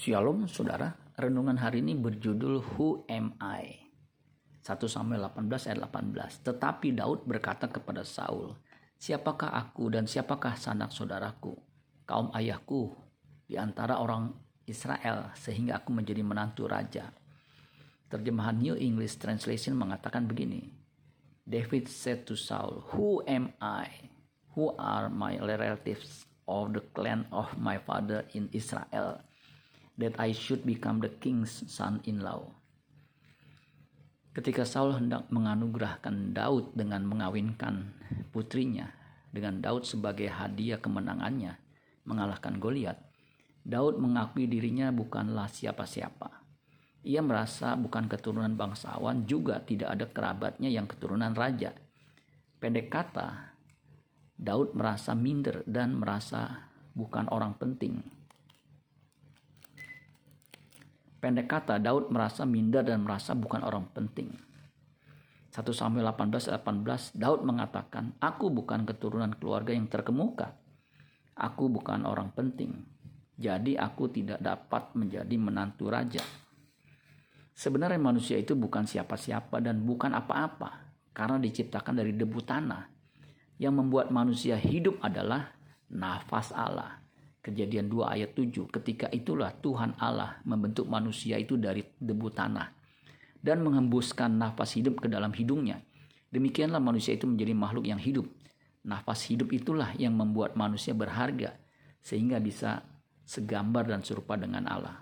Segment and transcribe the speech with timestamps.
[0.00, 3.84] Shalom saudara, renungan hari ini berjudul Who Am I?
[4.64, 6.40] 1 Samuel 18 ayat 18.
[6.40, 8.56] Tetapi Daud berkata kepada Saul,
[8.96, 11.52] Siapakah aku dan siapakah sanak saudaraku,
[12.08, 12.96] kaum ayahku
[13.44, 14.32] di antara orang
[14.64, 17.12] Israel sehingga aku menjadi menantu raja.
[18.08, 20.64] Terjemahan New English Translation mengatakan begini.
[21.44, 24.08] David said to Saul, Who am I?
[24.56, 29.28] Who are my relatives of the clan of my father in Israel?
[30.00, 32.48] That I should become the king's son-in-law.
[34.32, 37.92] Ketika Saul hendak menganugerahkan Daud dengan mengawinkan
[38.32, 38.88] putrinya
[39.28, 41.60] dengan Daud sebagai hadiah kemenangannya
[42.08, 42.96] mengalahkan Goliat,
[43.60, 46.40] Daud mengakui dirinya bukanlah siapa-siapa.
[47.04, 51.76] Ia merasa bukan keturunan bangsawan, juga tidak ada kerabatnya yang keturunan raja.
[52.60, 53.56] Pendek kata,
[54.36, 58.19] Daud merasa minder dan merasa bukan orang penting
[61.20, 64.32] Pendek kata, Daud merasa minder dan merasa bukan orang penting.
[65.52, 70.56] 1 Samuel 18 18 Daud mengatakan, "Aku bukan keturunan keluarga yang terkemuka.
[71.36, 72.72] Aku bukan orang penting.
[73.36, 76.24] Jadi aku tidak dapat menjadi menantu raja."
[77.52, 82.88] Sebenarnya manusia itu bukan siapa-siapa dan bukan apa-apa karena diciptakan dari debu tanah.
[83.60, 85.52] Yang membuat manusia hidup adalah
[85.92, 87.04] nafas Allah.
[87.40, 88.68] Kejadian 2 ayat 7.
[88.68, 92.68] Ketika itulah Tuhan Allah membentuk manusia itu dari debu tanah
[93.40, 95.80] dan menghembuskan nafas hidup ke dalam hidungnya.
[96.28, 98.28] Demikianlah manusia itu menjadi makhluk yang hidup.
[98.84, 101.56] Nafas hidup itulah yang membuat manusia berharga
[102.04, 102.84] sehingga bisa
[103.24, 105.00] segambar dan serupa dengan Allah.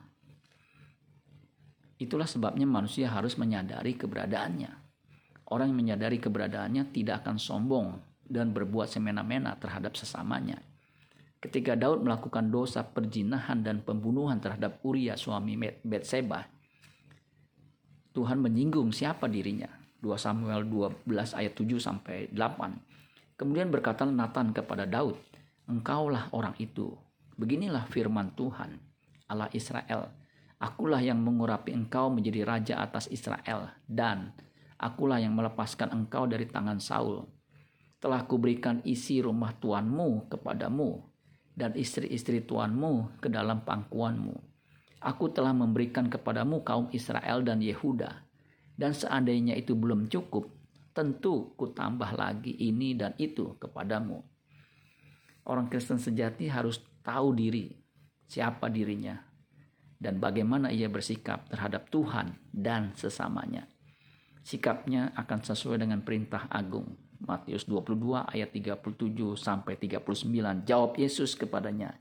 [1.98, 4.70] Itulah sebabnya manusia harus menyadari keberadaannya.
[5.50, 10.67] Orang yang menyadari keberadaannya tidak akan sombong dan berbuat semena-mena terhadap sesamanya
[11.38, 15.54] ketika Daud melakukan dosa perjinahan dan pembunuhan terhadap Uria suami
[15.86, 16.46] Betseba,
[18.10, 19.70] Tuhan menyinggung siapa dirinya.
[20.02, 23.38] 2 Samuel 12 ayat 7 sampai 8.
[23.38, 25.14] Kemudian berkata Nathan kepada Daud,
[25.70, 26.94] "Engkaulah orang itu.
[27.38, 28.78] Beginilah firman Tuhan,
[29.30, 30.10] Allah Israel.
[30.58, 34.34] Akulah yang mengurapi engkau menjadi raja atas Israel dan
[34.74, 37.22] akulah yang melepaskan engkau dari tangan Saul.
[38.02, 41.17] Telah kuberikan isi rumah tuanmu kepadamu
[41.58, 44.38] dan istri-istri tuanmu ke dalam pangkuanmu.
[45.02, 48.22] Aku telah memberikan kepadamu kaum Israel dan Yehuda.
[48.78, 50.46] Dan seandainya itu belum cukup,
[50.94, 54.22] tentu ku tambah lagi ini dan itu kepadamu.
[55.50, 57.74] Orang Kristen sejati harus tahu diri,
[58.22, 59.18] siapa dirinya,
[59.98, 63.66] dan bagaimana ia bersikap terhadap Tuhan dan sesamanya.
[64.46, 70.66] Sikapnya akan sesuai dengan perintah agung Matius 22 ayat 37 sampai 39.
[70.66, 71.98] Jawab Yesus kepadanya,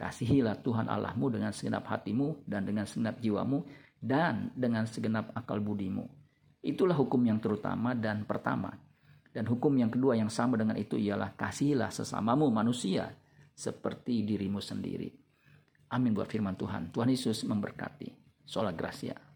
[0.00, 3.68] Kasihilah Tuhan Allahmu dengan segenap hatimu dan dengan segenap jiwamu
[4.00, 6.08] dan dengan segenap akal budimu.
[6.64, 8.72] Itulah hukum yang terutama dan pertama.
[9.28, 13.12] Dan hukum yang kedua yang sama dengan itu ialah kasihilah sesamamu manusia
[13.52, 15.12] seperti dirimu sendiri.
[15.92, 16.88] Amin buat firman Tuhan.
[16.88, 18.08] Tuhan Yesus memberkati.
[18.48, 19.29] Sola Gracia.